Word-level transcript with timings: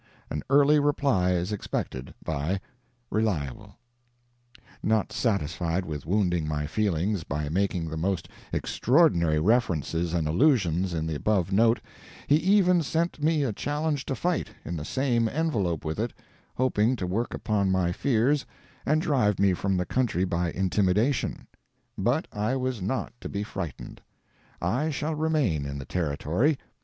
An 0.31 0.41
early 0.49 0.79
reply 0.79 1.33
is 1.33 1.51
expected 1.51 2.11
by 2.25 2.59
RELIABLE 3.11 3.77
Not 4.81 5.13
satisfied 5.13 5.85
with 5.85 6.07
wounding 6.07 6.47
my 6.47 6.65
feelings 6.65 7.23
by 7.23 7.49
making 7.49 7.87
the 7.87 7.97
most 7.97 8.27
extraordinary 8.51 9.37
references 9.39 10.15
and 10.15 10.27
allusions 10.27 10.95
in 10.95 11.05
the 11.05 11.13
above 11.13 11.51
note, 11.51 11.79
he 12.25 12.37
even 12.37 12.81
sent 12.81 13.21
me 13.21 13.43
a 13.43 13.53
challenge 13.53 14.07
to 14.07 14.15
fight, 14.15 14.47
in 14.65 14.75
the 14.75 14.85
same 14.85 15.29
envelope 15.29 15.85
with 15.85 15.99
it, 15.99 16.13
hoping 16.55 16.95
to 16.95 17.05
work 17.05 17.35
upon 17.35 17.69
my 17.71 17.91
fears 17.91 18.43
and 18.87 19.03
drive 19.03 19.37
me 19.37 19.53
from 19.53 19.77
the 19.77 19.85
country 19.85 20.23
by 20.25 20.51
intimidation. 20.51 21.45
But 21.95 22.27
I 22.33 22.55
was 22.55 22.81
not 22.81 23.13
to 23.21 23.29
be 23.29 23.43
frightened; 23.43 24.01
I 24.59 24.89
shall 24.89 25.13
remain 25.13 25.67
in 25.67 25.77
the 25.77 25.85
Territory. 25.85 26.57